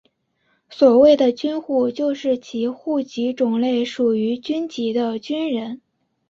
[0.67, 5.79] 所谓的军户就是其户籍种类属于军籍的军人。